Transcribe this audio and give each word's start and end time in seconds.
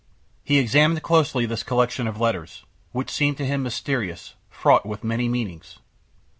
He 0.43 0.57
examined 0.57 1.03
closely 1.03 1.45
this 1.45 1.61
collection 1.61 2.07
of 2.07 2.19
letters, 2.19 2.65
which 2.91 3.11
seemed 3.11 3.37
to 3.37 3.45
him 3.45 3.61
mysterious, 3.61 4.33
fraught 4.49 4.83
with 4.83 5.03
many 5.03 5.29
meanings. 5.29 5.77